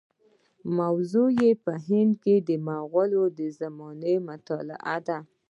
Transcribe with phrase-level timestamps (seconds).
[0.79, 5.17] موضوع یې په هند کې د مغولو د زمانې مطالعه ده.